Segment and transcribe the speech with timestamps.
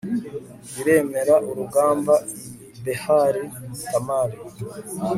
[0.75, 2.25] baremera urugamba i
[2.83, 3.43] behali
[3.89, 4.37] tamari